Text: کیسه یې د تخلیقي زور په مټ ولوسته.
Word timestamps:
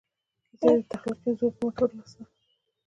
کیسه 0.49 0.67
یې 0.75 0.81
د 0.83 0.89
تخلیقي 0.91 1.31
زور 1.39 1.51
په 1.57 1.61
مټ 1.65 1.75
ولوسته. 1.81 2.23